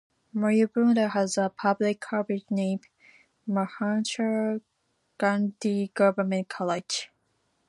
Mayabunder 0.33 1.09
has 1.11 1.37
a 1.37 1.53
public 1.55 1.99
college 1.99 2.45
named 2.49 2.87
Mahatma 3.45 4.59
Gandhi 5.19 5.91
Government 5.93 6.49
College. 6.49 7.11